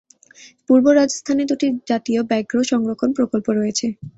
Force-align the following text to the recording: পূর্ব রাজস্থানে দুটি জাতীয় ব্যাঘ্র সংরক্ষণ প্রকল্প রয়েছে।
পূর্ব 0.67 0.85
রাজস্থানে 0.91 1.43
দুটি 1.49 1.67
জাতীয় 1.89 2.21
ব্যাঘ্র 2.29 2.55
সংরক্ষণ 2.71 3.09
প্রকল্প 3.17 3.47
রয়েছে। 3.51 3.85